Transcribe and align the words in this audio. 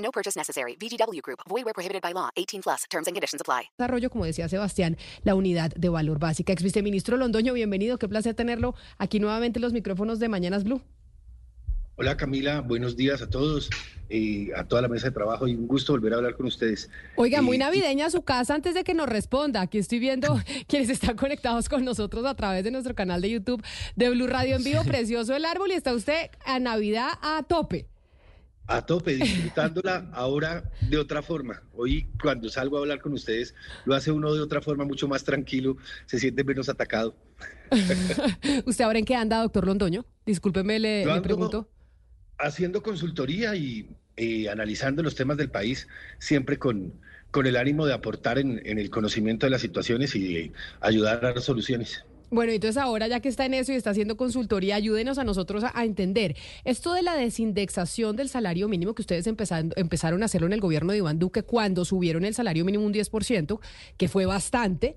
No 0.00 0.10
purchase 0.10 0.36
necessary. 0.38 0.76
VGW 0.76 1.20
Group. 1.22 1.40
Void 1.48 1.64
where 1.64 1.74
prohibited 1.74 2.02
by 2.02 2.12
law. 2.12 2.30
18 2.36 2.62
plus. 2.62 2.84
Terms 2.90 3.06
and 3.06 3.14
conditions 3.14 3.40
apply. 3.40 3.70
Desarrollo, 3.78 4.10
como 4.10 4.24
decía 4.24 4.48
Sebastián, 4.48 4.96
la 5.24 5.34
unidad 5.34 5.70
de 5.76 5.88
valor 5.88 6.18
básica. 6.18 6.52
Ex 6.52 6.62
viceministro 6.62 7.16
Londoño, 7.16 7.52
bienvenido. 7.52 7.98
Qué 7.98 8.08
placer 8.08 8.34
tenerlo 8.34 8.74
aquí 8.98 9.20
nuevamente 9.20 9.58
en 9.58 9.62
los 9.62 9.72
micrófonos 9.72 10.18
de 10.18 10.28
Mañanas 10.28 10.64
Blue. 10.64 10.82
Hola 11.96 12.16
Camila, 12.16 12.62
buenos 12.62 12.96
días 12.96 13.20
a 13.20 13.28
todos, 13.28 13.68
eh, 14.08 14.48
a 14.56 14.64
toda 14.64 14.80
la 14.80 14.88
mesa 14.88 15.08
de 15.08 15.12
trabajo 15.12 15.46
y 15.46 15.54
un 15.54 15.66
gusto 15.66 15.92
volver 15.92 16.14
a 16.14 16.16
hablar 16.16 16.34
con 16.34 16.46
ustedes. 16.46 16.88
Oiga, 17.16 17.42
muy 17.42 17.56
Eh, 17.56 17.58
navideña 17.58 18.08
su 18.08 18.22
casa 18.22 18.54
antes 18.54 18.72
de 18.72 18.84
que 18.84 18.94
nos 18.94 19.06
responda. 19.06 19.60
Aquí 19.60 19.76
estoy 19.76 19.98
viendo 19.98 20.28
quienes 20.66 20.88
están 20.88 21.14
conectados 21.18 21.68
con 21.68 21.84
nosotros 21.84 22.24
a 22.24 22.34
través 22.34 22.64
de 22.64 22.70
nuestro 22.70 22.94
canal 22.94 23.20
de 23.20 23.28
YouTube 23.28 23.62
de 23.96 24.08
Blue 24.08 24.28
Radio 24.28 24.56
en 24.56 24.64
vivo. 24.64 24.82
Precioso 24.82 25.36
el 25.36 25.44
árbol 25.44 25.72
y 25.72 25.74
está 25.74 25.92
usted 25.92 26.30
a 26.46 26.58
Navidad 26.58 27.10
a 27.20 27.42
tope. 27.46 27.89
A 28.70 28.86
tope, 28.86 29.16
disfrutándola 29.16 30.08
ahora 30.12 30.62
de 30.88 30.96
otra 30.96 31.22
forma. 31.22 31.60
Hoy 31.74 32.06
cuando 32.22 32.48
salgo 32.48 32.76
a 32.76 32.80
hablar 32.80 33.00
con 33.00 33.12
ustedes, 33.12 33.52
lo 33.84 33.96
hace 33.96 34.12
uno 34.12 34.32
de 34.32 34.40
otra 34.40 34.60
forma 34.60 34.84
mucho 34.84 35.08
más 35.08 35.24
tranquilo, 35.24 35.76
se 36.06 36.20
siente 36.20 36.44
menos 36.44 36.68
atacado. 36.68 37.16
¿Usted 38.66 38.84
ahora 38.84 39.00
en 39.00 39.04
qué 39.04 39.16
anda, 39.16 39.42
doctor 39.42 39.66
Londoño? 39.66 40.06
Discúlpeme, 40.24 40.78
le, 40.78 41.04
pregunto. 41.20 41.68
Haciendo 42.38 42.80
consultoría 42.80 43.56
y 43.56 43.88
eh, 44.16 44.48
analizando 44.48 45.02
los 45.02 45.16
temas 45.16 45.36
del 45.36 45.50
país, 45.50 45.88
siempre 46.20 46.56
con, 46.56 46.92
con 47.32 47.48
el 47.48 47.56
ánimo 47.56 47.86
de 47.86 47.92
aportar 47.92 48.38
en, 48.38 48.64
en 48.64 48.78
el 48.78 48.88
conocimiento 48.88 49.46
de 49.46 49.50
las 49.50 49.62
situaciones 49.62 50.14
y 50.14 50.32
de 50.32 50.52
ayudar 50.80 51.24
a 51.24 51.32
dar 51.32 51.40
soluciones. 51.40 52.04
Bueno, 52.30 52.52
entonces 52.52 52.76
ahora 52.76 53.08
ya 53.08 53.20
que 53.20 53.28
está 53.28 53.44
en 53.44 53.54
eso 53.54 53.72
y 53.72 53.76
está 53.76 53.90
haciendo 53.90 54.16
consultoría, 54.16 54.76
ayúdenos 54.76 55.18
a 55.18 55.24
nosotros 55.24 55.64
a, 55.64 55.84
entender 55.84 56.36
esto 56.64 56.92
de 56.92 57.02
la 57.02 57.16
desindexación 57.16 58.14
del 58.14 58.28
salario 58.28 58.68
mínimo 58.68 58.94
que 58.94 59.02
ustedes 59.02 59.26
empezaron, 59.26 59.72
empezaron 59.76 60.22
a 60.22 60.26
hacerlo 60.26 60.46
en 60.46 60.52
el 60.52 60.60
gobierno 60.60 60.92
de 60.92 60.98
Iván 60.98 61.18
Duque 61.18 61.42
cuando 61.42 61.84
subieron 61.84 62.24
el 62.24 62.34
salario 62.34 62.64
mínimo 62.64 62.86
un 62.86 62.94
10%, 62.94 63.58
que 63.96 64.08
fue 64.08 64.26
bastante. 64.26 64.96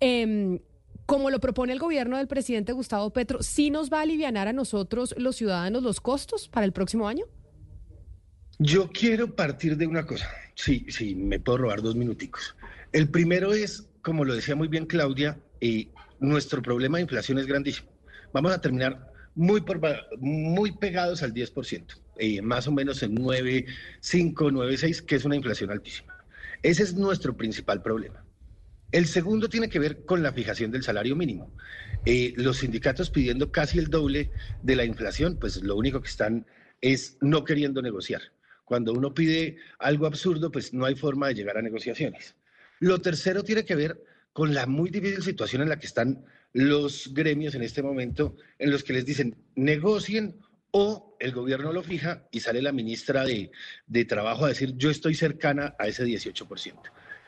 Em, 0.00 0.60
como 1.04 1.28
lo 1.30 1.40
propone 1.40 1.72
el 1.72 1.78
gobierno 1.78 2.16
del 2.16 2.28
presidente 2.28 2.72
Gustavo 2.72 3.10
Petro, 3.10 3.42
¿sí 3.42 3.70
nos 3.70 3.92
va 3.92 3.98
a 3.98 4.02
aliviar 4.02 4.38
a 4.38 4.52
nosotros 4.52 5.14
los 5.18 5.36
ciudadanos 5.36 5.82
los 5.82 6.00
costos 6.00 6.48
para 6.48 6.64
el 6.64 6.72
próximo 6.72 7.08
año? 7.08 7.26
Yo 8.58 8.88
quiero 8.92 9.34
partir 9.34 9.76
de 9.76 9.86
una 9.86 10.06
cosa, 10.06 10.28
sí, 10.54 10.86
sí, 10.88 11.14
me 11.14 11.40
puedo 11.40 11.58
robar 11.58 11.82
dos 11.82 11.96
minuticos. 11.96 12.54
El 12.92 13.08
primero 13.08 13.52
es, 13.52 13.88
como 14.02 14.24
lo 14.24 14.34
decía 14.34 14.54
muy 14.54 14.68
bien 14.68 14.86
Claudia, 14.86 15.38
eh, 15.60 15.88
nuestro 16.18 16.62
problema 16.62 16.98
de 16.98 17.02
inflación 17.02 17.38
es 17.38 17.46
grandísimo. 17.46 17.88
Vamos 18.32 18.52
a 18.52 18.60
terminar 18.60 19.10
muy, 19.34 19.62
muy 20.18 20.72
pegados 20.72 21.22
al 21.22 21.32
10%, 21.32 22.00
eh, 22.18 22.42
más 22.42 22.66
o 22.66 22.72
menos 22.72 23.02
en 23.02 23.16
9,5, 23.16 24.34
9,6, 24.34 25.04
que 25.04 25.16
es 25.16 25.24
una 25.24 25.36
inflación 25.36 25.70
altísima. 25.70 26.16
Ese 26.62 26.82
es 26.82 26.94
nuestro 26.94 27.36
principal 27.36 27.82
problema. 27.82 28.24
El 28.92 29.06
segundo 29.06 29.48
tiene 29.48 29.68
que 29.68 29.78
ver 29.78 30.04
con 30.04 30.22
la 30.22 30.32
fijación 30.32 30.70
del 30.72 30.82
salario 30.82 31.14
mínimo. 31.14 31.54
Eh, 32.04 32.34
los 32.36 32.58
sindicatos 32.58 33.10
pidiendo 33.10 33.52
casi 33.52 33.78
el 33.78 33.88
doble 33.88 34.30
de 34.62 34.76
la 34.76 34.84
inflación, 34.84 35.38
pues 35.38 35.62
lo 35.62 35.76
único 35.76 36.00
que 36.00 36.08
están 36.08 36.46
es 36.80 37.16
no 37.20 37.44
queriendo 37.44 37.82
negociar. 37.82 38.20
Cuando 38.64 38.92
uno 38.92 39.14
pide 39.14 39.56
algo 39.78 40.06
absurdo, 40.06 40.50
pues 40.50 40.74
no 40.74 40.84
hay 40.86 40.96
forma 40.96 41.28
de 41.28 41.34
llegar 41.34 41.56
a 41.56 41.62
negociaciones. 41.62 42.34
Lo 42.80 43.00
tercero 43.00 43.44
tiene 43.44 43.64
que 43.64 43.76
ver 43.76 44.02
con 44.32 44.54
la 44.54 44.66
muy 44.66 44.90
difícil 44.90 45.22
situación 45.22 45.62
en 45.62 45.68
la 45.68 45.78
que 45.78 45.86
están 45.86 46.24
los 46.52 47.12
gremios 47.14 47.54
en 47.54 47.62
este 47.62 47.82
momento, 47.82 48.36
en 48.58 48.70
los 48.70 48.82
que 48.82 48.92
les 48.92 49.06
dicen 49.06 49.36
negocien 49.54 50.36
o 50.72 51.16
el 51.18 51.32
gobierno 51.32 51.72
lo 51.72 51.82
fija 51.82 52.26
y 52.30 52.40
sale 52.40 52.62
la 52.62 52.72
ministra 52.72 53.24
de, 53.24 53.50
de 53.86 54.04
Trabajo 54.04 54.44
a 54.44 54.48
decir 54.48 54.74
yo 54.76 54.90
estoy 54.90 55.14
cercana 55.14 55.74
a 55.78 55.88
ese 55.88 56.04
18%. 56.04 56.74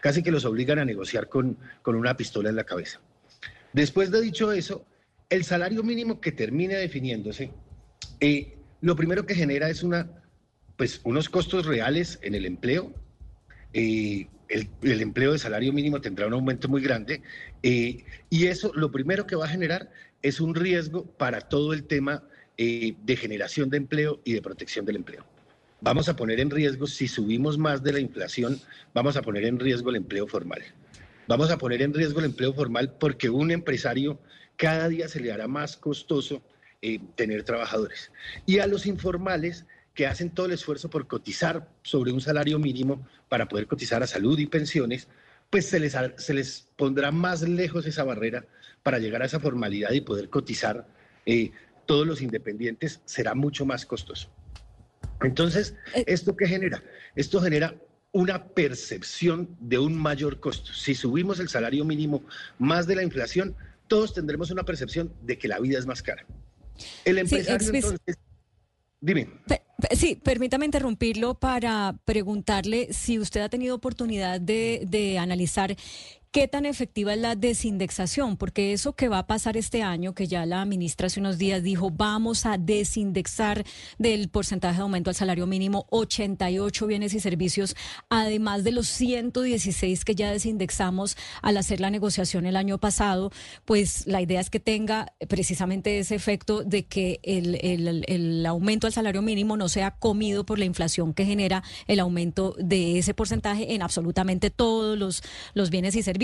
Casi 0.00 0.22
que 0.22 0.32
los 0.32 0.44
obligan 0.44 0.78
a 0.78 0.84
negociar 0.84 1.28
con, 1.28 1.58
con 1.82 1.94
una 1.94 2.16
pistola 2.16 2.50
en 2.50 2.56
la 2.56 2.64
cabeza. 2.64 3.00
Después 3.72 4.10
de 4.10 4.20
dicho 4.20 4.52
eso, 4.52 4.84
el 5.30 5.44
salario 5.44 5.82
mínimo 5.82 6.20
que 6.20 6.32
termine 6.32 6.74
definiéndose, 6.74 7.52
eh, 8.20 8.58
lo 8.80 8.96
primero 8.96 9.24
que 9.24 9.34
genera 9.34 9.70
es 9.70 9.82
una, 9.82 10.10
pues, 10.76 11.00
unos 11.04 11.28
costos 11.28 11.66
reales 11.66 12.18
en 12.22 12.34
el 12.34 12.44
empleo. 12.44 12.92
Eh, 13.74 14.26
el, 14.48 15.00
empleo 15.00 15.32
de 15.32 15.38
salario 15.38 15.72
mínimo 15.72 16.00
tendrá 16.00 16.26
un 16.26 16.34
aumento 16.34 16.68
muy 16.68 16.82
grande 16.82 17.22
eh, 17.62 18.04
y 18.28 18.46
eso 18.46 18.70
lo 18.74 18.90
primero 18.92 19.26
que 19.26 19.34
va 19.34 19.46
a 19.46 19.48
generar 19.48 19.90
es 20.20 20.40
un 20.40 20.54
riesgo 20.54 21.04
para 21.04 21.40
todo 21.40 21.72
el 21.72 21.84
tema 21.84 22.22
eh, 22.58 22.94
de 23.02 23.16
generación 23.16 23.70
de 23.70 23.78
empleo 23.78 24.20
y 24.24 24.34
de 24.34 24.42
protección 24.42 24.84
del 24.84 24.96
empleo. 24.96 25.24
Vamos 25.80 26.08
a 26.08 26.16
poner 26.16 26.38
en 26.38 26.50
riesgo, 26.50 26.86
si 26.86 27.08
subimos 27.08 27.58
más 27.58 27.82
de 27.82 27.92
la 27.92 27.98
inflación, 27.98 28.60
vamos 28.94 29.16
a 29.16 29.22
poner 29.22 29.44
en 29.44 29.58
riesgo 29.58 29.90
el 29.90 29.96
empleo 29.96 30.26
formal. 30.26 30.62
Vamos 31.26 31.50
a 31.50 31.58
poner 31.58 31.82
en 31.82 31.94
riesgo 31.94 32.20
el 32.20 32.26
empleo 32.26 32.52
formal 32.52 32.94
porque 33.00 33.30
un 33.30 33.50
empresario 33.50 34.20
cada 34.56 34.88
día 34.88 35.08
se 35.08 35.18
le 35.18 35.32
hará 35.32 35.48
más 35.48 35.76
costoso 35.76 36.42
eh, 36.82 37.00
tener 37.16 37.42
trabajadores. 37.42 38.12
Y 38.46 38.58
a 38.58 38.66
los 38.66 38.86
informales 38.86 39.64
que 39.94 40.06
hacen 40.06 40.30
todo 40.30 40.46
el 40.46 40.52
esfuerzo 40.52 40.88
por 40.90 41.06
cotizar 41.06 41.68
sobre 41.82 42.12
un 42.12 42.20
salario 42.20 42.58
mínimo 42.58 43.06
para 43.28 43.48
poder 43.48 43.66
cotizar 43.66 44.02
a 44.02 44.06
salud 44.06 44.38
y 44.38 44.46
pensiones, 44.46 45.08
pues 45.50 45.66
se 45.66 45.78
les, 45.78 45.96
se 46.16 46.34
les 46.34 46.68
pondrá 46.76 47.10
más 47.10 47.42
lejos 47.42 47.86
esa 47.86 48.04
barrera 48.04 48.46
para 48.82 48.98
llegar 48.98 49.22
a 49.22 49.26
esa 49.26 49.40
formalidad 49.40 49.92
y 49.92 50.00
poder 50.00 50.30
cotizar 50.30 50.86
eh, 51.26 51.52
todos 51.86 52.06
los 52.06 52.22
independientes 52.22 53.00
será 53.04 53.34
mucho 53.34 53.66
más 53.66 53.84
costoso. 53.84 54.30
Entonces, 55.22 55.74
¿esto 56.06 56.36
qué 56.36 56.46
genera? 56.46 56.82
Esto 57.14 57.40
genera 57.40 57.74
una 58.12 58.48
percepción 58.48 59.56
de 59.60 59.78
un 59.78 59.96
mayor 59.96 60.40
costo. 60.40 60.72
Si 60.72 60.94
subimos 60.94 61.40
el 61.40 61.48
salario 61.48 61.84
mínimo 61.84 62.22
más 62.58 62.86
de 62.86 62.96
la 62.96 63.02
inflación, 63.02 63.56
todos 63.88 64.14
tendremos 64.14 64.50
una 64.50 64.64
percepción 64.64 65.12
de 65.22 65.38
que 65.38 65.48
la 65.48 65.58
vida 65.58 65.78
es 65.78 65.86
más 65.86 66.02
cara. 66.02 66.26
El 67.04 67.18
empresario, 67.18 67.68
entonces, 67.72 68.18
dime. 69.00 69.28
Sí, 69.90 70.14
permítame 70.14 70.64
interrumpirlo 70.64 71.34
para 71.34 71.96
preguntarle 72.04 72.92
si 72.92 73.18
usted 73.18 73.40
ha 73.40 73.48
tenido 73.48 73.74
oportunidad 73.74 74.40
de, 74.40 74.82
de 74.86 75.18
analizar 75.18 75.76
qué 76.32 76.48
tan 76.48 76.64
efectiva 76.64 77.12
es 77.12 77.20
la 77.20 77.36
desindexación, 77.36 78.38
porque 78.38 78.72
eso 78.72 78.94
que 78.94 79.08
va 79.08 79.18
a 79.18 79.26
pasar 79.26 79.58
este 79.58 79.82
año, 79.82 80.14
que 80.14 80.26
ya 80.26 80.46
la 80.46 80.64
ministra 80.64 81.08
hace 81.08 81.20
unos 81.20 81.36
días 81.36 81.62
dijo, 81.62 81.90
vamos 81.90 82.46
a 82.46 82.56
desindexar 82.56 83.64
del 83.98 84.30
porcentaje 84.30 84.76
de 84.76 84.82
aumento 84.82 85.10
al 85.10 85.14
salario 85.14 85.46
mínimo 85.46 85.86
88 85.90 86.86
bienes 86.86 87.12
y 87.12 87.20
servicios, 87.20 87.76
además 88.08 88.64
de 88.64 88.72
los 88.72 88.88
116 88.88 90.06
que 90.06 90.14
ya 90.14 90.32
desindexamos 90.32 91.18
al 91.42 91.58
hacer 91.58 91.80
la 91.80 91.90
negociación 91.90 92.46
el 92.46 92.56
año 92.56 92.78
pasado, 92.78 93.30
pues 93.66 94.06
la 94.06 94.22
idea 94.22 94.40
es 94.40 94.48
que 94.48 94.58
tenga 94.58 95.12
precisamente 95.28 95.98
ese 95.98 96.14
efecto 96.14 96.64
de 96.64 96.86
que 96.86 97.20
el, 97.24 98.46
aumento 98.46 98.86
al 98.86 98.94
salario 98.94 99.20
mínimo 99.20 99.58
no 99.58 99.68
sea 99.68 99.90
comido 99.90 100.46
por 100.46 100.58
la 100.58 100.64
inflación 100.64 101.12
que 101.12 101.26
genera 101.26 101.62
el 101.86 102.00
aumento 102.00 102.56
de 102.58 102.98
ese 102.98 103.12
porcentaje 103.12 103.74
en 103.74 103.82
absolutamente 103.82 104.48
todos 104.48 105.22
los 105.52 105.70
bienes 105.70 105.94
y 105.94 106.02
servicios. 106.02 106.21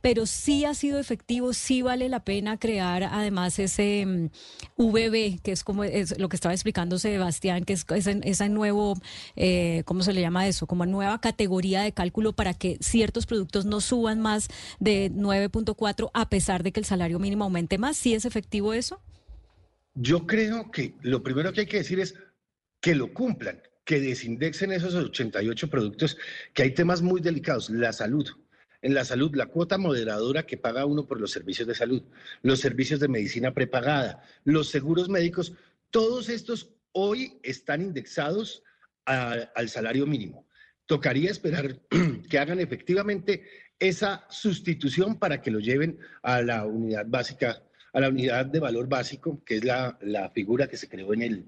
Pero 0.00 0.26
sí 0.26 0.64
ha 0.64 0.74
sido 0.74 0.98
efectivo, 0.98 1.52
sí 1.52 1.82
vale 1.82 2.08
la 2.08 2.24
pena 2.24 2.58
crear 2.58 3.04
además 3.04 3.58
ese 3.58 4.04
mm, 4.06 4.28
VB, 4.76 5.40
que 5.42 5.52
es 5.52 5.62
como 5.62 5.84
es 5.84 6.18
lo 6.18 6.28
que 6.28 6.36
estaba 6.36 6.54
explicando 6.54 6.98
Sebastián, 6.98 7.64
que 7.64 7.74
es 7.74 7.86
ese, 7.94 8.20
ese 8.24 8.48
nuevo, 8.48 8.94
eh, 9.36 9.82
¿cómo 9.84 10.02
se 10.02 10.12
le 10.12 10.20
llama 10.20 10.48
eso? 10.48 10.66
Como 10.66 10.86
nueva 10.86 11.20
categoría 11.20 11.82
de 11.82 11.92
cálculo 11.92 12.32
para 12.32 12.54
que 12.54 12.78
ciertos 12.80 13.26
productos 13.26 13.64
no 13.64 13.80
suban 13.80 14.20
más 14.20 14.48
de 14.80 15.10
9.4 15.12 16.10
a 16.12 16.28
pesar 16.28 16.62
de 16.62 16.72
que 16.72 16.80
el 16.80 16.86
salario 16.86 17.18
mínimo 17.18 17.44
aumente 17.44 17.78
más. 17.78 17.96
¿Sí 17.96 18.14
es 18.14 18.24
efectivo 18.24 18.72
eso? 18.72 19.00
Yo 19.94 20.26
creo 20.26 20.70
que 20.70 20.94
lo 21.02 21.22
primero 21.22 21.52
que 21.52 21.60
hay 21.60 21.66
que 21.66 21.78
decir 21.78 22.00
es 22.00 22.14
que 22.80 22.94
lo 22.94 23.12
cumplan, 23.14 23.62
que 23.84 24.00
desindexen 24.00 24.72
esos 24.72 24.94
88 24.94 25.70
productos, 25.70 26.18
que 26.52 26.64
hay 26.64 26.74
temas 26.74 27.00
muy 27.00 27.20
delicados, 27.20 27.70
la 27.70 27.92
salud. 27.92 28.28
En 28.82 28.94
la 28.94 29.04
salud, 29.04 29.34
la 29.34 29.46
cuota 29.46 29.78
moderadora 29.78 30.44
que 30.46 30.56
paga 30.56 30.86
uno 30.86 31.06
por 31.06 31.20
los 31.20 31.30
servicios 31.32 31.66
de 31.68 31.74
salud, 31.74 32.02
los 32.42 32.60
servicios 32.60 33.00
de 33.00 33.08
medicina 33.08 33.52
prepagada, 33.54 34.22
los 34.44 34.68
seguros 34.68 35.08
médicos, 35.08 35.54
todos 35.90 36.28
estos 36.28 36.70
hoy 36.92 37.38
están 37.42 37.82
indexados 37.82 38.62
a- 39.06 39.50
al 39.54 39.68
salario 39.68 40.06
mínimo. 40.06 40.46
tocaría 40.86 41.30
esperar 41.32 41.80
que 42.30 42.38
hagan 42.38 42.60
efectivamente 42.60 43.42
esa 43.80 44.24
sustitución 44.30 45.18
para 45.18 45.42
que 45.42 45.50
lo 45.50 45.58
lleven 45.58 45.98
a 46.22 46.42
la 46.42 46.64
unidad 46.64 47.04
básica, 47.08 47.60
a 47.92 48.00
la 48.00 48.08
unidad 48.08 48.46
de 48.46 48.60
valor 48.60 48.88
básico, 48.88 49.42
que 49.44 49.56
es 49.56 49.64
la, 49.64 49.98
la 50.00 50.30
figura 50.30 50.68
que 50.68 50.76
se 50.76 50.88
creó 50.88 51.12
en 51.12 51.22
el, 51.22 51.44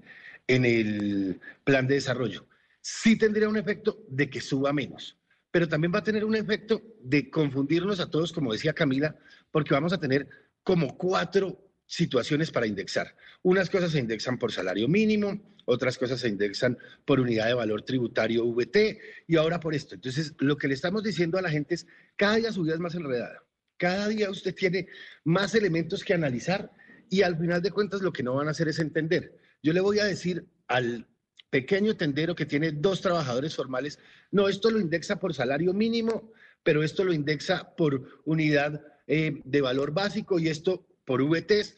en 0.47 0.65
el 0.65 1.39
plan 1.63 1.87
de 1.87 1.95
desarrollo. 1.95 2.47
Sí 2.81 3.17
tendría 3.17 3.47
un 3.47 3.55
efecto 3.57 4.03
de 4.09 4.29
que 4.29 4.41
suba 4.41 4.73
menos, 4.73 5.17
pero 5.51 5.67
también 5.67 5.93
va 5.93 5.99
a 5.99 6.03
tener 6.03 6.25
un 6.25 6.35
efecto 6.35 6.81
de 7.01 7.29
confundirnos 7.29 7.99
a 7.99 8.09
todos, 8.09 8.31
como 8.31 8.53
decía 8.53 8.73
Camila, 8.73 9.15
porque 9.51 9.73
vamos 9.73 9.93
a 9.93 9.99
tener 9.99 10.27
como 10.63 10.97
cuatro 10.97 11.69
situaciones 11.85 12.51
para 12.51 12.67
indexar. 12.67 13.15
Unas 13.41 13.69
cosas 13.69 13.91
se 13.91 13.99
indexan 13.99 14.37
por 14.37 14.51
salario 14.51 14.87
mínimo, 14.87 15.41
otras 15.65 15.97
cosas 15.97 16.19
se 16.19 16.27
indexan 16.27 16.77
por 17.05 17.19
unidad 17.19 17.47
de 17.47 17.53
valor 17.55 17.81
tributario 17.81 18.45
VT 18.45 18.99
y 19.27 19.35
ahora 19.37 19.59
por 19.59 19.73
esto. 19.73 19.95
Entonces, 19.95 20.35
lo 20.39 20.57
que 20.57 20.67
le 20.67 20.75
estamos 20.75 21.03
diciendo 21.03 21.37
a 21.37 21.41
la 21.41 21.49
gente 21.49 21.75
es, 21.75 21.87
cada 22.15 22.35
día 22.35 22.51
su 22.51 22.63
vida 22.63 22.75
es 22.75 22.79
más 22.79 22.95
enredada, 22.95 23.43
cada 23.77 24.07
día 24.07 24.29
usted 24.29 24.53
tiene 24.53 24.87
más 25.23 25.55
elementos 25.55 26.03
que 26.03 26.13
analizar 26.13 26.71
y 27.09 27.23
al 27.23 27.37
final 27.37 27.61
de 27.61 27.71
cuentas 27.71 28.01
lo 28.01 28.13
que 28.13 28.23
no 28.23 28.35
van 28.35 28.47
a 28.47 28.51
hacer 28.51 28.67
es 28.67 28.79
entender. 28.79 29.39
Yo 29.63 29.73
le 29.73 29.81
voy 29.81 29.99
a 29.99 30.05
decir 30.05 30.45
al 30.67 31.07
pequeño 31.49 31.95
tendero 31.95 32.35
que 32.35 32.45
tiene 32.45 32.71
dos 32.71 33.01
trabajadores 33.01 33.55
formales, 33.55 33.99
no, 34.31 34.47
esto 34.47 34.69
lo 34.69 34.79
indexa 34.79 35.19
por 35.19 35.33
salario 35.33 35.73
mínimo, 35.73 36.31
pero 36.63 36.83
esto 36.83 37.03
lo 37.03 37.13
indexa 37.13 37.75
por 37.75 38.21
unidad 38.25 38.83
eh, 39.07 39.41
de 39.43 39.61
valor 39.61 39.91
básico 39.91 40.39
y 40.39 40.47
esto 40.49 40.85
por 41.05 41.23
VTs, 41.23 41.75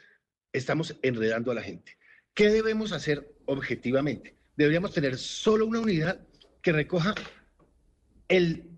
estamos 0.52 0.98
enredando 1.02 1.52
a 1.52 1.56
la 1.56 1.62
gente. 1.62 1.98
¿Qué 2.34 2.50
debemos 2.50 2.92
hacer 2.92 3.34
objetivamente? 3.46 4.36
Deberíamos 4.58 4.94
tener 4.94 5.18
solo 5.18 5.66
una 5.66 5.80
unidad 5.80 6.20
que 6.62 6.74
recoja 6.74 7.16
el 8.28 8.72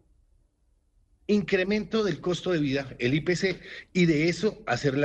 incremento 1.28 2.04
del 2.04 2.20
costo 2.20 2.52
de 2.52 2.60
vida, 2.60 2.96
el 3.00 3.14
IPC, 3.14 3.60
y 3.94 4.06
de 4.06 4.30
eso 4.30 4.62
hacer 4.68 4.96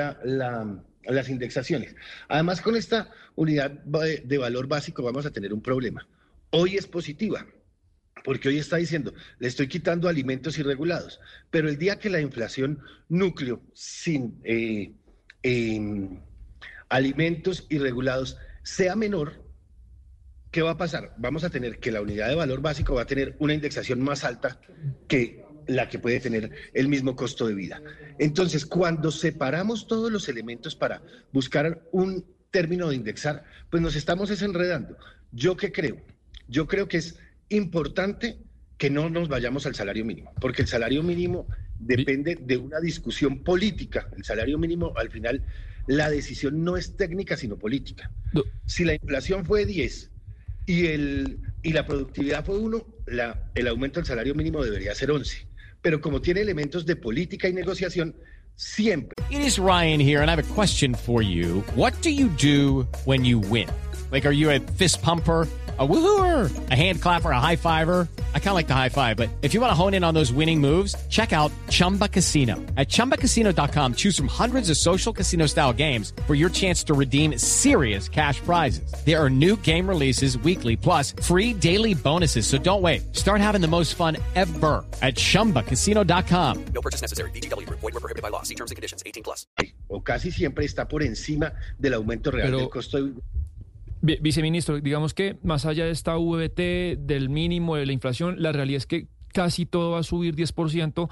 las 1.13 1.29
indexaciones. 1.29 1.95
Además, 2.29 2.61
con 2.61 2.77
esta 2.77 3.11
unidad 3.35 3.71
de 3.71 4.39
valor 4.39 4.67
básico 4.67 5.03
vamos 5.03 5.27
a 5.27 5.31
tener 5.31 5.53
un 5.53 5.63
problema. 5.63 6.07
Hoy 6.51 6.77
es 6.77 6.87
positiva, 6.87 7.47
porque 8.25 8.49
hoy 8.49 8.59
está 8.59 8.77
diciendo, 8.77 9.15
le 9.39 9.49
estoy 9.49 9.69
quitando 9.69 10.09
alimentos 10.09 10.59
irregulados, 10.59 11.21
pero 11.51 11.69
el 11.69 11.79
día 11.79 11.99
que 11.99 12.11
la 12.11 12.21
inflación 12.21 12.81
núcleo 13.09 13.63
sin 13.75 14.41
eh, 14.45 14.93
alimentos 16.89 17.67
irregulados 17.69 18.37
sea 18.63 18.97
menor, 18.97 19.45
¿qué 20.51 20.63
va 20.63 20.73
a 20.73 20.77
pasar? 20.77 21.15
Vamos 21.19 21.45
a 21.45 21.51
tener 21.51 21.79
que 21.79 21.93
la 21.93 22.03
unidad 22.03 22.29
de 22.29 22.35
valor 22.35 22.61
básico 22.61 22.95
va 22.95 23.03
a 23.03 23.07
tener 23.07 23.37
una 23.39 23.55
indexación 23.55 24.01
más 24.01 24.25
alta 24.25 24.61
que 25.07 25.48
la 25.69 25.89
que 25.89 25.99
puede 25.99 26.19
tener 26.19 26.51
el 26.73 26.89
mismo 26.89 27.15
costo 27.15 27.47
de 27.47 27.55
vida. 27.55 27.81
Entonces, 28.19 28.67
cuando 28.67 29.11
separamos 29.11 29.87
todos 29.87 30.11
los 30.11 30.29
elementos 30.29 30.75
para 30.75 31.03
buscar 31.33 31.83
un 31.93 32.25
término 32.51 32.89
de 32.89 32.97
indexar, 32.97 33.45
pues 33.71 33.83
nos 33.83 33.95
estamos 33.95 34.31
desenredando. 34.31 34.97
¿Yo 35.31 35.57
qué 35.57 35.71
creo? 35.71 35.99
Yo 36.49 36.67
creo 36.67 36.89
que 36.89 36.97
es 36.97 37.19
importante 37.51 38.39
que 38.79 38.91
no 38.91 39.11
nos 39.11 39.29
vayamos 39.29 39.67
al 39.67 39.75
salario 39.75 40.05
mínimo, 40.05 40.33
porque 40.41 40.63
el 40.63 40.69
salario 40.69 41.03
mínimo 41.03 41.47
depende 41.79 42.39
de 42.41 42.57
una 42.57 42.81
discusión 42.81 43.45
política. 43.45 44.09
El 44.17 44.25
salario 44.25 44.57
mínimo, 44.57 44.95
al 44.97 45.11
final, 45.11 45.45
la 45.87 46.11
decisión 46.11 46.65
no 46.65 46.77
es 46.77 46.97
técnica, 46.97 47.37
sino 47.37 47.59
política. 47.59 48.11
Si 48.65 48.85
la 48.85 48.95
inflación 48.95 49.45
fue 49.45 49.67
10 49.67 50.11
y, 50.67 50.87
el, 50.87 51.41
y 51.63 51.73
la 51.73 51.87
productividad 51.87 52.45
fue 52.45 52.59
1, 52.59 52.87
la, 53.07 53.51
el 53.55 53.69
aumento 53.69 54.01
del 54.01 54.07
salario 54.07 54.35
mínimo 54.35 54.65
debería 54.65 54.95
ser 54.95 55.11
11. 55.11 55.48
Pero 55.83 56.01
como 56.01 56.21
tiene 56.21 56.41
elementos 56.41 56.85
de 56.85 56.97
política 56.97 57.49
y 57.49 57.53
negociación, 57.53 58.15
siempre. 58.57 59.15
It 59.31 59.41
is 59.41 59.59
Ryan 59.59 60.01
here, 60.01 60.21
and 60.21 60.31
I 60.31 60.35
have 60.35 60.41
a 60.41 60.55
question 60.55 60.95
for 60.95 61.23
you. 61.23 61.63
What 61.75 61.95
do 62.03 62.11
you 62.11 62.29
do 62.29 62.87
when 63.05 63.25
you 63.25 63.39
win? 63.39 63.69
Like, 64.11 64.27
are 64.27 64.35
you 64.35 64.51
a 64.51 64.59
fist 64.59 65.03
pumper? 65.03 65.47
A 65.79 65.87
woohooer, 65.87 66.71
a 66.71 66.75
hand 66.75 67.03
clapper, 67.03 67.31
a 67.31 67.39
high 67.39 67.57
fiver. 67.57 68.09
I 68.35 68.39
kind 68.39 68.49
of 68.49 68.55
like 68.55 68.69
the 68.69 68.75
high 68.75 68.89
five, 68.89 69.17
but 69.17 69.29
if 69.43 69.53
you 69.55 69.61
want 69.61 69.71
to 69.71 69.75
hone 69.75 69.93
in 69.95 70.03
on 70.03 70.15
those 70.15 70.33
winning 70.33 70.61
moves, 70.61 70.95
check 71.09 71.33
out 71.33 71.53
Chumba 71.69 72.09
Casino. 72.09 72.57
At 72.77 72.89
ChumbaCasino.com, 72.89 73.95
choose 73.95 74.17
from 74.17 74.29
hundreds 74.29 74.71
of 74.71 74.77
social 74.79 75.13
casino 75.13 75.47
style 75.47 75.73
games 75.75 76.13
for 76.27 76.35
your 76.35 76.49
chance 76.49 76.83
to 76.85 76.95
redeem 76.95 77.37
serious 77.39 78.09
cash 78.09 78.41
prizes. 78.41 78.91
There 79.05 79.23
are 79.23 79.31
new 79.31 79.55
game 79.57 79.87
releases 79.87 80.39
weekly, 80.39 80.75
plus 80.75 81.13
free 81.23 81.53
daily 81.53 81.95
bonuses. 81.95 82.47
So 82.47 82.57
don't 82.59 82.83
wait. 82.83 83.15
Start 83.15 83.41
having 83.41 83.61
the 83.61 83.69
most 83.69 83.95
fun 83.95 84.17
ever 84.35 84.85
at 85.03 85.15
ChumbaCasino.com. 85.15 86.65
No 86.75 86.81
purchase 86.81 87.03
necessary. 87.03 87.31
BGW. 87.31 87.69
Void 87.71 87.83
were 87.83 88.01
prohibited 88.01 88.23
by 88.23 88.31
law. 88.31 88.43
See 88.43 88.55
terms 88.57 88.71
and 88.73 88.77
conditions. 88.77 89.03
18 89.07 89.23
plus. 89.23 89.47
O 89.91 90.01
casi 90.01 90.31
siempre 90.33 90.65
está 90.65 90.89
por 90.89 91.03
encima 91.03 91.53
del 91.79 91.95
aumento 91.95 92.31
real 92.33 92.47
Pero- 92.49 92.59
del 92.59 92.69
costo 92.69 92.97
de 92.99 93.03
Vi- 93.13 93.21
Viceministro, 94.01 94.81
digamos 94.81 95.15
que 95.15 95.39
más 95.43 95.67
allá 95.67 95.85
de 95.85 95.91
esta 95.91 96.17
VT, 96.17 96.99
del 96.99 97.29
mínimo, 97.29 97.77
de 97.77 97.87
la 97.87 97.93
inflación, 97.93 98.37
la 98.39 98.53
realidad 98.53 98.79
es 98.79 98.87
que 98.87 99.09
casi 99.33 99.67
todo 99.67 99.93
va 99.93 100.01
a 100.01 100.03
subir 100.03 100.37
10%, 100.37 101.09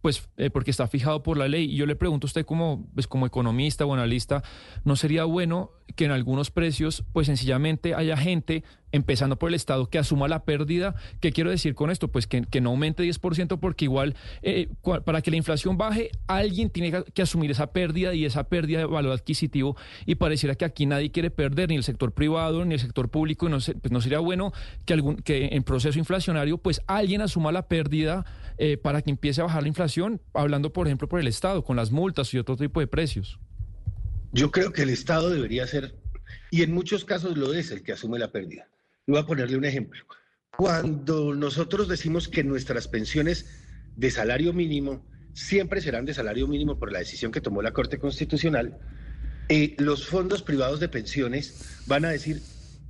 pues 0.00 0.28
eh, 0.36 0.50
porque 0.50 0.70
está 0.70 0.86
fijado 0.86 1.22
por 1.22 1.38
la 1.38 1.48
ley. 1.48 1.64
Y 1.64 1.76
yo 1.76 1.86
le 1.86 1.96
pregunto 1.96 2.26
a 2.26 2.28
usted 2.28 2.44
como, 2.44 2.86
pues, 2.94 3.06
como 3.06 3.26
economista 3.26 3.86
o 3.86 3.94
analista, 3.94 4.42
¿no 4.84 4.96
sería 4.96 5.24
bueno 5.24 5.70
que 5.96 6.04
en 6.06 6.10
algunos 6.10 6.50
precios, 6.50 7.04
pues 7.12 7.26
sencillamente 7.26 7.94
haya 7.94 8.16
gente, 8.16 8.64
empezando 8.90 9.36
por 9.36 9.48
el 9.48 9.54
Estado, 9.54 9.86
que 9.86 9.98
asuma 9.98 10.28
la 10.28 10.44
pérdida? 10.44 10.94
¿Qué 11.20 11.32
quiero 11.32 11.50
decir 11.50 11.74
con 11.74 11.90
esto? 11.90 12.08
Pues 12.08 12.26
que, 12.26 12.42
no 12.60 12.70
aumente 12.70 13.02
10% 13.02 13.58
porque 13.58 13.84
igual 13.86 14.14
eh, 14.42 14.68
para 15.04 15.20
que 15.20 15.30
la 15.30 15.36
inflación 15.36 15.76
baje, 15.76 16.10
alguien 16.26 16.70
tiene 16.70 17.02
que- 17.12 17.22
asumir 17.22 17.50
esa 17.50 17.72
pérdida 17.72 18.14
y 18.14 18.24
esa 18.24 18.44
pérdida 18.44 18.78
de 18.78 18.84
valor 18.86 19.12
adquisitivo 19.12 19.76
y 20.06 20.14
pareciera 20.14 20.54
que 20.54 20.64
aquí 20.64 20.86
nadie 20.86 21.10
quiere 21.10 21.30
perder, 21.30 21.70
ni 21.70 21.76
el 21.76 21.82
sector 21.84 22.12
privado, 22.12 22.64
ni 22.64 22.74
el 22.74 22.80
sector 22.80 23.08
público, 23.08 23.46
y 23.46 23.50
no, 23.50 23.58
pues 23.58 23.90
no 23.90 24.00
sería 24.00 24.20
bueno 24.20 24.52
que, 24.84 24.94
algún, 24.94 25.16
que 25.16 25.48
en 25.52 25.62
proceso 25.64 25.98
inflacionario 25.98 26.58
pues 26.58 26.80
alguien 26.86 27.20
asuma 27.20 27.50
la 27.52 27.66
pérdida 27.66 28.24
eh, 28.58 28.76
para 28.76 29.02
que 29.02 29.10
empiece 29.10 29.40
a 29.40 29.44
bajar 29.44 29.62
la 29.62 29.68
inflación, 29.68 30.20
hablando 30.34 30.72
por 30.72 30.86
ejemplo 30.86 31.08
por 31.08 31.18
el 31.20 31.26
Estado, 31.26 31.64
con 31.64 31.76
las 31.76 31.90
multas 31.90 32.32
y 32.32 32.38
otro 32.38 32.56
tipo 32.56 32.80
de 32.80 32.86
precios. 32.86 33.38
Yo 34.34 34.50
creo 34.50 34.72
que 34.72 34.82
el 34.82 34.90
Estado 34.90 35.30
debería 35.30 35.64
ser, 35.64 35.94
y 36.50 36.62
en 36.62 36.72
muchos 36.72 37.04
casos 37.04 37.38
lo 37.38 37.54
es, 37.54 37.70
el 37.70 37.84
que 37.84 37.92
asume 37.92 38.18
la 38.18 38.32
pérdida. 38.32 38.68
Voy 39.06 39.20
a 39.20 39.26
ponerle 39.26 39.56
un 39.56 39.64
ejemplo. 39.64 40.04
Cuando 40.56 41.36
nosotros 41.36 41.86
decimos 41.86 42.26
que 42.26 42.42
nuestras 42.42 42.88
pensiones 42.88 43.46
de 43.94 44.10
salario 44.10 44.52
mínimo 44.52 45.06
siempre 45.34 45.80
serán 45.80 46.04
de 46.04 46.14
salario 46.14 46.48
mínimo 46.48 46.80
por 46.80 46.90
la 46.90 46.98
decisión 46.98 47.30
que 47.30 47.40
tomó 47.40 47.62
la 47.62 47.72
Corte 47.72 48.00
Constitucional, 48.00 48.76
eh, 49.48 49.76
los 49.78 50.08
fondos 50.08 50.42
privados 50.42 50.80
de 50.80 50.88
pensiones 50.88 51.82
van 51.86 52.04
a 52.04 52.10
decir, 52.10 52.40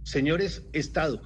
señores 0.03 0.63
Estado, 0.73 1.21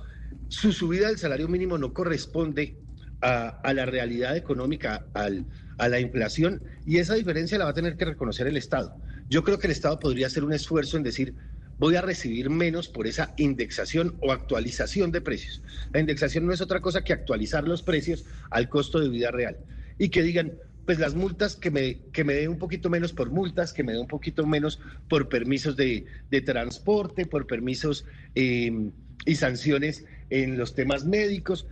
su 0.49 0.73
subida 0.73 1.07
del 1.07 1.19
salario 1.19 1.47
mínimo 1.47 1.79
no 1.79 1.95
corresponde 1.95 2.77
a, 3.21 3.73
la 3.75 3.87
realidad 3.87 4.37
económica, 4.37 5.07
al- 5.15 5.47
a 5.77 5.89
la 5.89 6.01
inflación, 6.01 6.63
y 6.85 6.99
esa 6.99 7.15
diferencia 7.15 7.59
la 7.59 7.65
va 7.65 7.71
a 7.71 7.75
tener 7.75 7.97
que 7.97 8.05
reconocer 8.05 8.47
el 8.47 8.57
Estado. 8.57 8.97
Yo 9.29 9.45
creo 9.45 9.59
que 9.59 9.67
el 9.67 9.73
Estado 9.73 9.99
podría 9.99 10.27
hacer 10.27 10.45
un 10.45 10.53
esfuerzo 10.53 10.97
en 10.97 11.03
decir, 11.03 11.35
voy 11.79 11.95
a 11.95 12.03
recibir 12.03 12.51
menos 12.51 12.89
por 12.89 13.07
esa 13.07 13.35
indexación 13.37 14.17
o 14.21 14.33
actualización 14.33 15.13
de 15.13 15.21
precios. 15.21 15.63
La 15.93 16.01
indexación 16.01 16.47
no 16.47 16.53
es 16.53 16.61
otra 16.61 16.81
cosa 16.81 17.03
que 17.03 17.13
actualizar 17.13 17.67
los 17.69 17.83
precios 17.83 18.25
al 18.51 18.69
costo 18.69 18.99
de 18.99 19.09
vida 19.09 19.31
real. 19.31 19.59
Y 19.97 20.09
que 20.09 20.23
digan, 20.23 20.59
pues 20.85 20.99
las 20.99 21.15
multas 21.15 21.55
que 21.55 21.71
me, 21.71 22.01
que 22.13 22.25
me 22.25 22.35
dé 22.35 22.49
un 22.49 22.59
poquito 22.59 22.89
menos 22.91 23.13
por 23.13 23.31
multas, 23.31 23.73
que 23.73 23.85
me 23.85 23.93
dé 23.93 23.99
un 23.99 24.09
poquito 24.09 24.47
menos 24.47 24.81
por 25.09 25.29
permisos 25.29 25.77
de, 25.77 26.07
de 26.31 26.41
transporte, 26.41 27.27
por 27.27 27.47
permisos 27.47 28.07
eh, 28.35 28.91
y 29.27 29.35
sanciones 29.37 30.07
en 30.31 30.57
los 30.57 30.75
temas 30.75 31.05
médicos. 31.05 31.67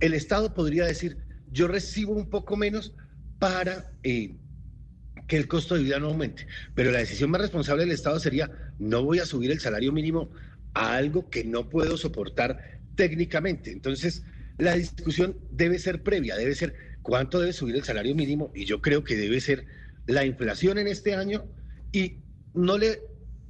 El 0.00 0.14
Estado 0.14 0.54
podría 0.54 0.86
decir, 0.86 1.18
yo 1.50 1.68
recibo 1.68 2.12
un 2.12 2.28
poco 2.30 2.56
menos 2.56 2.94
para 3.38 3.92
eh, 4.02 4.36
que 5.26 5.36
el 5.36 5.48
costo 5.48 5.74
de 5.74 5.82
vida 5.82 5.98
no 5.98 6.08
aumente. 6.08 6.46
Pero 6.74 6.90
la 6.90 6.98
decisión 6.98 7.30
más 7.30 7.40
responsable 7.40 7.84
del 7.84 7.92
Estado 7.92 8.18
sería, 8.18 8.50
no 8.78 9.02
voy 9.02 9.18
a 9.18 9.26
subir 9.26 9.50
el 9.50 9.60
salario 9.60 9.92
mínimo 9.92 10.30
a 10.74 10.96
algo 10.96 11.28
que 11.30 11.44
no 11.44 11.68
puedo 11.68 11.96
soportar 11.96 12.80
técnicamente. 12.96 13.70
Entonces, 13.70 14.24
la 14.58 14.74
discusión 14.74 15.36
debe 15.50 15.78
ser 15.78 16.02
previa, 16.02 16.36
debe 16.36 16.54
ser 16.54 16.74
cuánto 17.02 17.40
debe 17.40 17.52
subir 17.52 17.76
el 17.76 17.84
salario 17.84 18.14
mínimo 18.14 18.52
y 18.54 18.64
yo 18.64 18.80
creo 18.80 19.04
que 19.04 19.16
debe 19.16 19.40
ser 19.40 19.66
la 20.06 20.24
inflación 20.24 20.78
en 20.78 20.88
este 20.88 21.14
año 21.14 21.46
y 21.92 22.18
no 22.54 22.76
le 22.76 23.00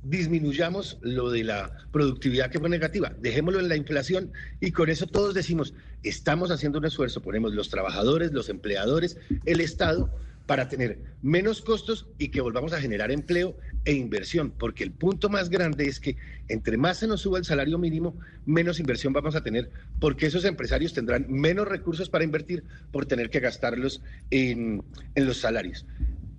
disminuyamos 0.02 0.98
lo 1.02 1.30
de 1.30 1.44
la 1.44 1.72
productividad 1.92 2.50
que 2.50 2.60
fue 2.60 2.68
negativa, 2.68 3.12
dejémoslo 3.20 3.60
en 3.60 3.68
la 3.68 3.76
inflación 3.76 4.32
y 4.60 4.70
con 4.70 4.88
eso 4.88 5.06
todos 5.06 5.34
decimos, 5.34 5.74
estamos 6.02 6.50
haciendo 6.50 6.78
un 6.78 6.84
esfuerzo, 6.84 7.20
ponemos 7.20 7.54
los 7.54 7.68
trabajadores, 7.68 8.32
los 8.32 8.48
empleadores, 8.48 9.18
el 9.44 9.60
Estado, 9.60 10.10
para 10.48 10.66
tener 10.66 10.98
menos 11.20 11.60
costos 11.60 12.06
y 12.16 12.28
que 12.28 12.40
volvamos 12.40 12.72
a 12.72 12.80
generar 12.80 13.10
empleo 13.10 13.54
e 13.84 13.92
inversión, 13.92 14.50
porque 14.50 14.82
el 14.82 14.92
punto 14.92 15.28
más 15.28 15.50
grande 15.50 15.84
es 15.84 16.00
que 16.00 16.16
entre 16.48 16.78
más 16.78 16.96
se 16.96 17.06
nos 17.06 17.20
suba 17.20 17.36
el 17.36 17.44
salario 17.44 17.76
mínimo, 17.76 18.18
menos 18.46 18.80
inversión 18.80 19.12
vamos 19.12 19.36
a 19.36 19.42
tener, 19.42 19.70
porque 20.00 20.24
esos 20.24 20.46
empresarios 20.46 20.94
tendrán 20.94 21.26
menos 21.28 21.68
recursos 21.68 22.08
para 22.08 22.24
invertir 22.24 22.64
por 22.92 23.04
tener 23.04 23.28
que 23.28 23.40
gastarlos 23.40 24.00
en, 24.30 24.82
en 25.14 25.26
los 25.26 25.36
salarios. 25.36 25.84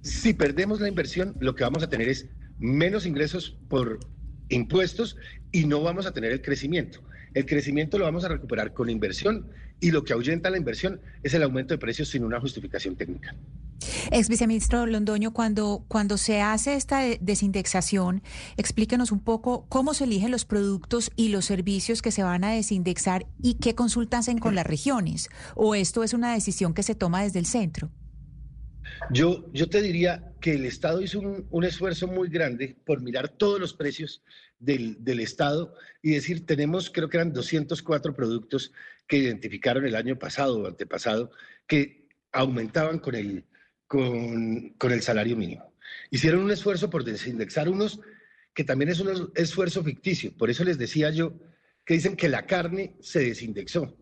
Si 0.01 0.33
perdemos 0.33 0.81
la 0.81 0.87
inversión, 0.87 1.35
lo 1.39 1.53
que 1.53 1.63
vamos 1.63 1.83
a 1.83 1.89
tener 1.89 2.09
es 2.09 2.29
menos 2.59 3.05
ingresos 3.05 3.57
por 3.67 3.99
impuestos 4.49 5.17
y 5.51 5.65
no 5.65 5.81
vamos 5.81 6.05
a 6.05 6.11
tener 6.11 6.31
el 6.31 6.41
crecimiento. 6.41 7.01
El 7.33 7.45
crecimiento 7.45 7.97
lo 7.97 8.05
vamos 8.05 8.23
a 8.25 8.27
recuperar 8.27 8.73
con 8.73 8.89
inversión 8.89 9.47
y 9.79 9.91
lo 9.91 10.03
que 10.03 10.13
ahuyenta 10.13 10.49
la 10.49 10.57
inversión 10.57 10.99
es 11.23 11.33
el 11.33 11.43
aumento 11.43 11.73
de 11.73 11.77
precios 11.77 12.09
sin 12.09 12.23
una 12.23 12.39
justificación 12.39 12.95
técnica. 12.95 13.35
Ex 14.11 14.27
viceministro 14.27 14.85
Londoño, 14.85 15.31
cuando, 15.31 15.85
cuando 15.87 16.17
se 16.17 16.41
hace 16.41 16.73
esta 16.73 17.01
desindexación, 17.21 18.23
explíquenos 18.57 19.11
un 19.11 19.21
poco 19.21 19.65
cómo 19.69 19.93
se 19.93 20.03
eligen 20.03 20.31
los 20.31 20.45
productos 20.45 21.11
y 21.15 21.29
los 21.29 21.45
servicios 21.45 22.01
que 22.01 22.11
se 22.11 22.23
van 22.23 22.43
a 22.43 22.51
desindexar 22.51 23.25
y 23.41 23.55
qué 23.55 23.75
consultas 23.75 24.19
hacen 24.19 24.39
con 24.39 24.55
las 24.55 24.65
regiones. 24.65 25.29
¿O 25.55 25.75
esto 25.75 26.03
es 26.03 26.13
una 26.13 26.33
decisión 26.33 26.73
que 26.73 26.83
se 26.83 26.95
toma 26.95 27.23
desde 27.23 27.39
el 27.39 27.45
centro? 27.45 27.89
Yo, 29.11 29.51
yo 29.53 29.69
te 29.69 29.81
diría 29.81 30.33
que 30.39 30.53
el 30.53 30.65
Estado 30.65 31.01
hizo 31.01 31.19
un, 31.19 31.63
esfuerzo 31.63 32.07
muy 32.07 32.29
grande 32.29 32.75
por 32.85 33.01
mirar 33.01 33.29
todos 33.29 33.59
los 33.59 33.73
precios 33.73 34.23
del, 34.59 35.03
del, 35.03 35.19
Estado 35.19 35.73
y 36.01 36.11
decir, 36.11 36.45
tenemos, 36.45 36.89
creo 36.89 37.09
que 37.09 37.17
eran 37.17 37.33
204 37.33 38.15
productos 38.15 38.71
que 39.07 39.17
identificaron 39.17 39.85
el 39.85 39.95
año 39.95 40.17
pasado 40.17 40.59
o 40.59 40.67
antepasado 40.67 41.31
que 41.67 42.07
aumentaban 42.31 42.99
con 42.99 43.15
el, 43.15 43.45
con, 43.87 44.69
con 44.77 44.91
el 44.91 45.01
salario 45.01 45.35
mínimo. 45.35 45.73
Hicieron 46.11 46.41
un 46.41 46.51
esfuerzo 46.51 46.89
por 46.89 47.03
desindexar 47.03 47.69
unos 47.69 47.99
que 48.53 48.63
también 48.63 48.89
es 48.89 48.99
un 48.99 49.31
esfuerzo 49.35 49.83
ficticio. 49.83 50.33
Por 50.37 50.49
eso 50.49 50.63
les 50.63 50.77
decía 50.77 51.09
yo 51.11 51.33
que 51.85 51.93
dicen 51.95 52.15
que 52.15 52.29
la 52.29 52.45
carne 52.45 52.95
se 52.99 53.19
desindexó. 53.19 53.97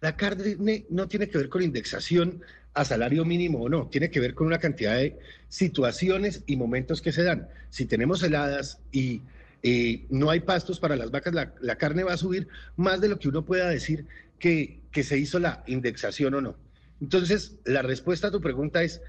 La 0.00 0.16
carne 0.16 0.86
no 0.90 1.08
tiene 1.08 1.28
que 1.28 1.38
ver 1.38 1.48
con 1.48 1.62
indexación 1.62 2.42
a 2.78 2.84
salario 2.84 3.24
mínimo 3.24 3.62
o 3.62 3.68
no, 3.68 3.88
tiene 3.88 4.08
que 4.08 4.20
ver 4.20 4.34
con 4.34 4.46
una 4.46 4.58
cantidad 4.58 4.96
de 4.96 5.18
situaciones 5.48 6.44
y 6.46 6.56
momentos 6.56 7.02
que 7.02 7.10
se 7.10 7.24
dan. 7.24 7.48
Si 7.70 7.86
tenemos 7.86 8.22
heladas 8.22 8.80
y 8.92 9.22
eh, 9.64 10.06
no 10.10 10.30
hay 10.30 10.40
pastos 10.40 10.78
para 10.78 10.94
las 10.94 11.10
vacas, 11.10 11.34
la, 11.34 11.76
carne 11.76 12.04
va 12.04 12.12
a 12.12 12.16
subir 12.16 12.46
más 12.76 13.00
de 13.00 13.08
lo 13.08 13.18
que 13.18 13.28
uno 13.28 13.44
pueda 13.44 13.68
decir 13.68 14.06
que, 14.38 14.80
que 14.92 15.02
se 15.02 15.18
hizo 15.18 15.40
la 15.40 15.64
indexación 15.66 16.34
o 16.34 16.40
no. 16.40 16.56
Entonces, 17.00 17.56
la 17.64 17.82
respuesta 17.82 18.28
a 18.28 18.30
tu 18.30 18.40
pregunta 18.40 18.82
es, 18.84 19.00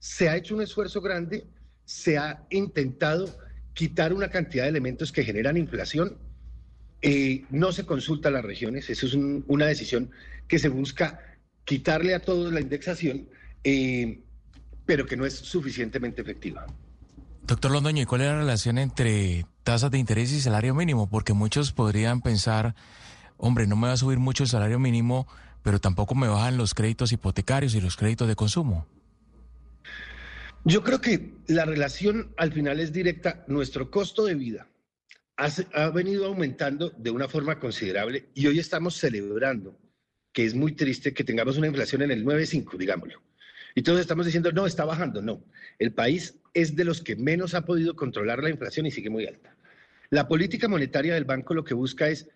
se 0.00 0.28
ha 0.28 0.36
hecho 0.36 0.56
un 0.56 0.62
esfuerzo 0.62 1.00
grande, 1.00 1.46
se 1.84 2.18
ha 2.18 2.44
intentado 2.50 3.38
quitar 3.72 4.12
una 4.12 4.30
cantidad 4.30 4.64
de 4.64 4.70
elementos 4.70 5.12
que 5.12 5.22
generan 5.22 5.56
inflación, 5.56 6.18
eh, 7.02 7.44
no 7.50 7.70
se 7.70 7.86
consulta 7.86 8.30
a 8.30 8.32
las 8.32 8.44
regiones, 8.44 8.90
eso 8.90 9.06
es 9.06 9.14
una 9.14 9.66
decisión 9.66 10.10
que 10.48 10.58
se 10.58 10.68
busca 10.68 11.20
quitarle 11.64 12.14
a 12.14 12.20
todos 12.20 12.52
la 12.52 12.60
indexación, 12.60 13.28
eh, 13.64 14.22
pero 14.86 15.06
que 15.06 15.16
no 15.16 15.24
es 15.24 15.34
suficientemente 15.34 16.22
efectiva. 16.22 16.66
Doctor 17.44 17.70
Londoño, 17.70 18.02
¿y 18.02 18.06
cuál 18.06 18.22
es 18.22 18.28
la 18.28 18.38
relación 18.38 18.78
entre 18.78 19.46
tasas 19.64 19.90
de 19.90 19.98
interés 19.98 20.32
y 20.32 20.40
salario 20.40 20.74
mínimo? 20.74 21.08
Porque 21.08 21.32
muchos 21.32 21.72
podrían 21.72 22.20
pensar, 22.20 22.74
hombre, 23.36 23.66
no 23.66 23.76
me 23.76 23.88
va 23.88 23.94
a 23.94 23.96
subir 23.96 24.18
mucho 24.18 24.44
el 24.44 24.48
salario 24.48 24.78
mínimo, 24.78 25.26
pero 25.62 25.80
tampoco 25.80 26.14
me 26.14 26.28
bajan 26.28 26.56
los 26.56 26.74
créditos 26.74 27.12
hipotecarios 27.12 27.74
y 27.74 27.80
los 27.80 27.96
créditos 27.96 28.28
de 28.28 28.36
consumo. 28.36 28.86
Yo 30.64 30.84
creo 30.84 31.00
que 31.00 31.34
la 31.48 31.64
relación 31.64 32.32
al 32.36 32.52
final 32.52 32.78
es 32.78 32.92
directa. 32.92 33.44
Nuestro 33.48 33.90
costo 33.90 34.24
de 34.24 34.36
vida 34.36 34.68
ha, 35.36 35.48
ha 35.74 35.90
venido 35.90 36.26
aumentando 36.26 36.90
de 36.90 37.10
una 37.10 37.28
forma 37.28 37.58
considerable 37.58 38.28
y 38.34 38.46
hoy 38.46 38.60
estamos 38.60 38.96
celebrando 38.96 39.76
que 40.32 40.44
es 40.44 40.54
muy 40.54 40.72
triste 40.72 41.12
que 41.12 41.24
tengamos 41.24 41.58
una 41.58 41.66
inflación 41.66 42.02
en 42.02 42.10
el 42.10 42.24
9,5, 42.24 42.76
digámoslo. 42.76 43.22
Y 43.74 43.82
todos 43.82 44.00
estamos 44.00 44.26
diciendo, 44.26 44.52
no, 44.52 44.66
está 44.66 44.84
bajando. 44.84 45.22
No, 45.22 45.44
el 45.78 45.92
país 45.92 46.38
es 46.54 46.76
de 46.76 46.84
los 46.84 47.00
que 47.00 47.16
menos 47.16 47.54
ha 47.54 47.64
podido 47.64 47.96
controlar 47.96 48.42
la 48.42 48.50
inflación 48.50 48.86
y 48.86 48.90
sigue 48.90 49.10
muy 49.10 49.26
alta. 49.26 49.56
La 50.10 50.28
política 50.28 50.68
monetaria 50.68 51.14
del 51.14 51.24
banco 51.24 51.54
lo 51.54 51.64
que 51.64 51.74
busca 51.74 52.08
es 52.08 52.28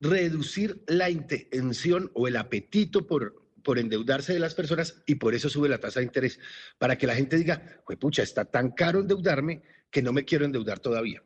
reducir 0.00 0.82
la 0.86 1.10
intención 1.10 2.10
o 2.14 2.26
el 2.26 2.36
apetito 2.36 3.06
por, 3.06 3.42
por 3.62 3.78
endeudarse 3.78 4.32
de 4.32 4.40
las 4.40 4.54
personas 4.54 5.02
y 5.06 5.16
por 5.16 5.34
eso 5.34 5.48
sube 5.48 5.68
la 5.68 5.78
tasa 5.78 6.00
de 6.00 6.06
interés, 6.06 6.40
para 6.78 6.96
que 6.96 7.06
la 7.06 7.14
gente 7.14 7.36
diga, 7.36 7.82
pucha, 8.00 8.22
está 8.22 8.44
tan 8.44 8.70
caro 8.70 9.00
endeudarme 9.00 9.62
que 9.90 10.02
no 10.02 10.12
me 10.12 10.24
quiero 10.24 10.44
endeudar 10.44 10.80
todavía. 10.80 11.22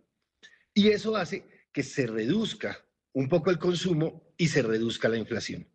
Y 0.74 0.88
eso 0.88 1.16
hace 1.16 1.46
que 1.72 1.82
se 1.82 2.06
reduzca 2.06 2.84
un 3.12 3.28
poco 3.28 3.50
el 3.50 3.58
consumo 3.58 4.34
y 4.36 4.48
se 4.48 4.60
reduzca 4.60 5.08
la 5.08 5.16
inflación. 5.16 5.66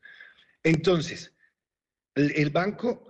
Entonces, 0.63 1.33
el, 2.15 2.49
banco 2.49 3.07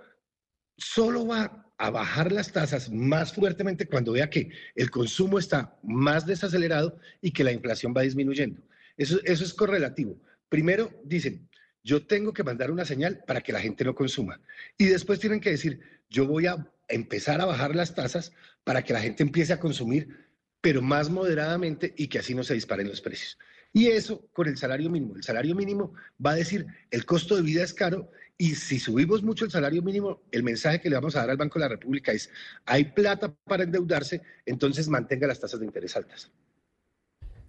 solo 0.78 1.28
va 1.28 1.74
a 1.78 1.90
bajar 1.90 2.32
las 2.32 2.52
tasas 2.52 2.92
más 2.92 3.34
fuertemente 3.34 3.88
cuando 3.88 4.14
vea 4.14 4.30
que 4.30 4.52
el 4.76 4.90
consumo 4.92 5.40
está 5.40 5.78
más 5.84 6.26
desacelerado 6.26 7.00
y 7.22 7.32
que 7.32 7.44
la 7.44 7.52
inflación 7.52 7.94
va 7.96 8.02
disminuyendo. 8.02 8.62
Eso, 8.98 9.20
eso 9.24 9.44
es 9.44 9.54
correlativo. 9.54 10.20
Primero 10.50 10.92
dicen, 11.04 11.50
yo 11.84 12.06
tengo 12.06 12.34
que 12.34 12.44
mandar 12.44 12.72
una 12.72 12.86
señal 12.86 13.24
para 13.26 13.42
que 13.42 13.54
la 13.54 13.60
gente 13.60 13.84
no 13.84 13.96
consuma. 13.96 14.40
Y 14.78 14.86
después 14.86 15.20
tienen 15.20 15.40
que 15.40 15.52
decir, 15.52 15.80
yo 16.10 16.28
voy 16.28 16.46
a 16.46 16.72
empezar 16.88 17.42
a 17.42 17.46
bajar 17.46 17.76
las 17.76 17.96
tasas 17.96 18.34
para 18.64 18.84
que 18.84 18.94
la 18.94 19.02
gente 19.02 19.24
empiece 19.24 19.54
a 19.54 19.60
consumir, 19.60 20.30
pero 20.62 20.82
más 20.82 21.10
moderadamente 21.10 21.94
y 21.98 22.08
que 22.08 22.20
así 22.20 22.36
no 22.36 22.44
se 22.44 22.54
disparen 22.54 22.88
los 22.88 23.02
precios. 23.02 23.38
Y 23.74 23.88
eso 23.88 24.28
con 24.34 24.48
el 24.48 24.58
salario 24.58 24.90
mínimo. 24.90 25.16
El 25.16 25.24
salario 25.24 25.56
mínimo 25.56 25.94
va 26.24 26.32
a 26.32 26.36
decir, 26.36 26.66
el 26.90 27.06
costo 27.06 27.36
de 27.36 27.42
vida 27.42 27.64
es 27.64 27.74
caro 27.74 28.12
y 28.38 28.56
si 28.56 28.80
subimos 28.80 29.22
mucho 29.22 29.46
el 29.46 29.52
salario 29.52 29.82
mínimo, 29.82 30.24
el 30.32 30.44
mensaje 30.44 30.82
que 30.82 30.90
le 30.90 30.96
vamos 30.96 31.16
a 31.16 31.20
dar 31.20 31.30
al 31.30 31.38
Banco 31.38 31.60
de 31.60 31.66
la 31.66 31.70
República 31.70 32.12
es, 32.12 32.30
hay 32.66 32.86
plata 32.86 33.34
para 33.46 33.64
endeudarse, 33.64 34.22
entonces 34.46 34.90
mantenga 34.90 35.28
las 35.28 35.40
tasas 35.40 35.60
de 35.60 35.68
interés 35.68 35.96
altas. 35.96 36.32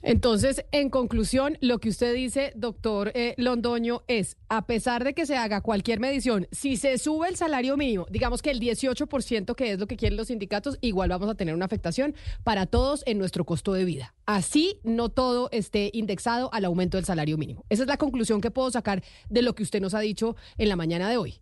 Entonces, 0.03 0.65
en 0.73 0.91
conclusión, 0.91 1.57
lo 1.61 1.79
que 1.79 1.89
usted 1.89 2.13
dice, 2.15 2.53
doctor 2.57 3.13
eh, 3.15 3.35
Londoño, 3.39 4.03
es, 4.09 4.37
a 4.49 4.67
pesar 4.67 5.05
de 5.05 5.15
que 5.15 5.27
se 5.27 5.37
haga 5.37 5.61
cualquier 5.61 6.01
medición, 6.01 6.49
si 6.51 6.77
se 6.77 6.99
sube 6.99 7.29
el 7.29 7.37
salario 7.37 7.77
mínimo, 7.77 8.07
digamos 8.11 8.43
que 8.43 8.51
el 8.51 8.61
18%, 8.61 9.55
que 9.55 9.73
es 9.73 9.79
lo 9.79 9.87
que 9.87 9.97
quieren 9.97 10.17
los 10.17 10.27
sindicatos, 10.27 10.79
igual 10.81 11.11
vamos 11.11 11.31
a 11.31 11.37
tener 11.37 11.55
una 11.55 11.67
afectación 11.67 12.15
para 12.43 12.67
todos 12.67 13.03
en 13.07 13.19
nuestro 13.19 13.45
costo 13.45 13.73
de 13.73 13.85
vida. 13.85 14.15
Así 14.27 14.81
no 14.83 15.09
todo 15.09 15.49
esté 15.53 15.91
indexado 15.93 16.53
al 16.53 16.65
aumento 16.65 16.97
del 16.97 17.05
salario 17.05 17.39
mínimo. 17.39 17.65
Esa 17.69 17.83
es 17.83 17.89
la 17.89 17.97
conclusión 17.97 18.41
que 18.41 18.51
puedo 18.51 18.71
sacar 18.71 19.05
de 19.29 19.43
lo 19.43 19.55
que 19.55 19.63
usted 19.63 19.81
nos 19.81 19.95
ha 19.95 20.01
dicho 20.01 20.37
en 20.59 20.69
la 20.69 20.77
mañana 20.77 21.09
de 21.09 21.17
hoy. 21.17 21.42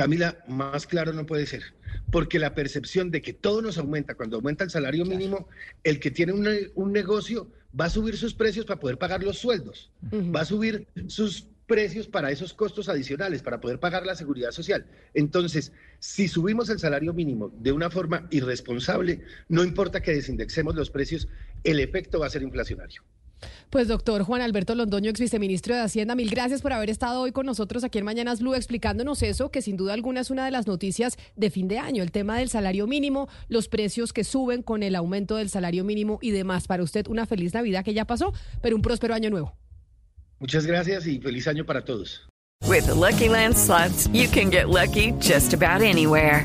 Camila, 0.00 0.42
más 0.48 0.86
claro 0.86 1.12
no 1.12 1.26
puede 1.26 1.44
ser, 1.44 1.62
porque 2.10 2.38
la 2.38 2.54
percepción 2.54 3.10
de 3.10 3.20
que 3.20 3.34
todo 3.34 3.60
nos 3.60 3.76
aumenta 3.76 4.14
cuando 4.14 4.36
aumenta 4.36 4.64
el 4.64 4.70
salario 4.70 5.04
mínimo, 5.04 5.46
el 5.84 6.00
que 6.00 6.10
tiene 6.10 6.32
un 6.32 6.92
negocio 6.92 7.50
va 7.78 7.84
a 7.84 7.90
subir 7.90 8.16
sus 8.16 8.32
precios 8.32 8.64
para 8.64 8.80
poder 8.80 8.96
pagar 8.96 9.22
los 9.22 9.36
sueldos, 9.36 9.92
va 10.34 10.40
a 10.40 10.44
subir 10.46 10.86
sus 11.06 11.48
precios 11.66 12.08
para 12.08 12.30
esos 12.30 12.54
costos 12.54 12.88
adicionales, 12.88 13.42
para 13.42 13.60
poder 13.60 13.78
pagar 13.78 14.06
la 14.06 14.14
seguridad 14.14 14.52
social. 14.52 14.86
Entonces, 15.12 15.70
si 15.98 16.28
subimos 16.28 16.70
el 16.70 16.78
salario 16.78 17.12
mínimo 17.12 17.52
de 17.60 17.72
una 17.72 17.90
forma 17.90 18.26
irresponsable, 18.30 19.20
no 19.50 19.64
importa 19.64 20.00
que 20.00 20.14
desindexemos 20.14 20.74
los 20.74 20.88
precios, 20.88 21.28
el 21.62 21.78
efecto 21.78 22.20
va 22.20 22.26
a 22.26 22.30
ser 22.30 22.40
inflacionario. 22.40 23.02
Pues 23.70 23.88
doctor 23.88 24.22
Juan 24.22 24.42
Alberto 24.42 24.74
Londoño, 24.74 25.10
ex 25.10 25.20
viceministro 25.20 25.74
de 25.74 25.80
Hacienda, 25.80 26.14
mil 26.14 26.30
gracias 26.30 26.62
por 26.62 26.72
haber 26.72 26.90
estado 26.90 27.20
hoy 27.20 27.32
con 27.32 27.46
nosotros 27.46 27.84
aquí 27.84 27.98
en 27.98 28.04
Mañanas 28.04 28.40
Blue 28.40 28.54
explicándonos 28.54 29.22
eso, 29.22 29.50
que 29.50 29.62
sin 29.62 29.76
duda 29.76 29.94
alguna 29.94 30.20
es 30.20 30.30
una 30.30 30.44
de 30.44 30.50
las 30.50 30.66
noticias 30.66 31.16
de 31.36 31.50
fin 31.50 31.68
de 31.68 31.78
año, 31.78 32.02
el 32.02 32.12
tema 32.12 32.38
del 32.38 32.48
salario 32.48 32.86
mínimo, 32.86 33.28
los 33.48 33.68
precios 33.68 34.12
que 34.12 34.24
suben 34.24 34.62
con 34.62 34.82
el 34.82 34.94
aumento 34.94 35.36
del 35.36 35.50
salario 35.50 35.84
mínimo 35.84 36.18
y 36.20 36.30
demás. 36.30 36.66
Para 36.66 36.82
usted 36.82 37.06
una 37.08 37.26
feliz 37.26 37.54
Navidad 37.54 37.84
que 37.84 37.94
ya 37.94 38.04
pasó, 38.04 38.32
pero 38.62 38.76
un 38.76 38.82
próspero 38.82 39.14
año 39.14 39.30
nuevo. 39.30 39.54
Muchas 40.38 40.66
gracias 40.66 41.06
y 41.06 41.20
feliz 41.20 41.46
año 41.48 41.66
para 41.66 41.84
todos. 41.84 42.26
With 42.66 42.88
Lucky 42.88 43.28
Land 43.28 43.56
you 44.12 44.28
can 44.28 44.50
get 44.50 44.68
lucky 44.68 45.12
just 45.20 45.54
about 45.54 45.82
anywhere. 45.82 46.44